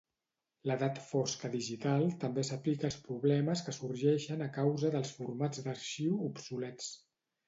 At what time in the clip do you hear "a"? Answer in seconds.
4.47-4.47